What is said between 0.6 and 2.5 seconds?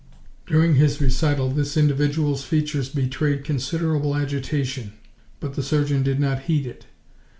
his recital this individual's